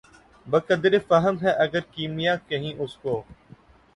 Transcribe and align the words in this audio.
بہ 0.47 0.59
قدرِ 0.67 0.93
فہم 1.07 1.35
ہے 1.41 1.51
اگر 1.65 1.81
کیمیا 1.93 2.35
کہیں 2.47 2.73
اُس 2.79 2.93
کو 2.97 3.13